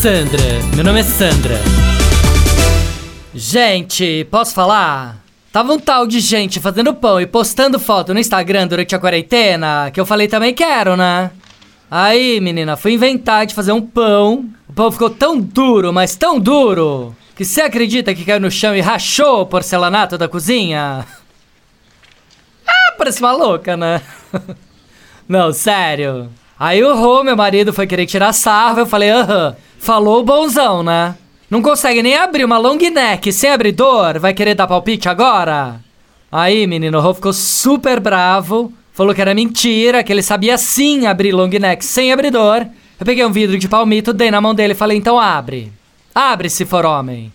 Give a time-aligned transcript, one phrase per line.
[0.00, 0.38] Sandra,
[0.76, 1.56] meu nome é Sandra.
[3.34, 5.24] Gente, posso falar?
[5.50, 9.90] Tava um tal de gente fazendo pão e postando foto no Instagram durante a quarentena
[9.92, 11.32] que eu falei também quero, né?
[11.90, 14.48] Aí, menina, fui inventar de fazer um pão.
[14.68, 18.76] O pão ficou tão duro, mas tão duro, que você acredita que caiu no chão
[18.76, 21.04] e rachou o porcelanato da cozinha?
[22.70, 24.00] Ah, parece uma louca, né?
[25.28, 26.30] Não, sério.
[26.58, 31.14] Aí o Rô, meu marido, foi querer tirar sarro, eu falei, aham, falou bonzão, né?
[31.48, 34.18] Não consegue nem abrir uma long neck sem abridor?
[34.18, 35.80] Vai querer dar palpite agora?
[36.30, 41.32] Aí, menino, o ficou super bravo, falou que era mentira, que ele sabia sim abrir
[41.32, 42.66] long neck sem abridor.
[42.98, 45.72] Eu peguei um vidro de palmito, dei na mão dele e falei, então abre.
[46.12, 47.32] Abre se for homem.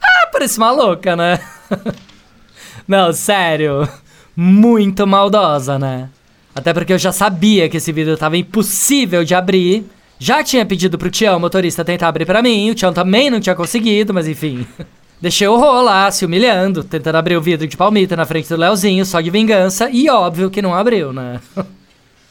[0.00, 1.40] Ah, parece uma louca, né?
[2.86, 3.88] Não, sério.
[4.36, 6.08] Muito maldosa, né?
[6.54, 9.84] Até porque eu já sabia que esse vidro tava impossível de abrir.
[10.18, 12.70] Já tinha pedido pro Tião, motorista, tentar abrir para mim.
[12.70, 14.66] O Tião também não tinha conseguido, mas enfim.
[15.20, 18.56] Deixei o Rô lá, se humilhando, tentando abrir o vidro de palmita na frente do
[18.56, 19.88] Leozinho, só de vingança.
[19.90, 21.40] E óbvio que não abriu, né?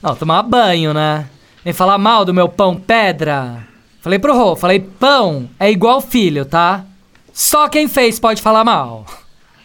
[0.02, 1.28] Não, tomar banho, né?
[1.64, 3.66] Vem falar mal do meu pão pedra.
[4.02, 6.84] Falei pro Rô, falei, pão é igual filho, tá?
[7.32, 9.06] Só quem fez pode falar mal.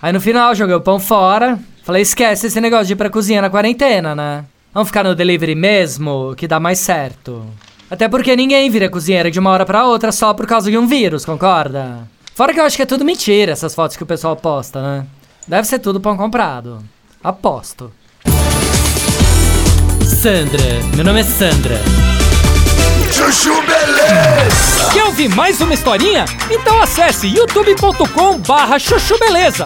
[0.01, 1.59] Aí no final joguei o pão fora.
[1.89, 4.45] Falei, esquece esse negócio de ir pra cozinha na quarentena, né?
[4.75, 7.47] Vamos ficar no delivery mesmo, que dá mais certo.
[7.91, 10.87] Até porque ninguém vira cozinheira de uma hora pra outra só por causa de um
[10.87, 12.07] vírus, concorda?
[12.35, 15.07] Fora que eu acho que é tudo mentira, essas fotos que o pessoal posta, né?
[15.47, 16.81] Deve ser tudo pão comprado.
[17.25, 17.91] Aposto.
[20.05, 21.81] Sandra, meu nome é Sandra.
[23.11, 24.93] Chuchu Beleza!
[24.93, 26.27] Quer ouvir mais uma historinha?
[26.51, 29.65] Então acesse youtube.com barra chuchu beleza.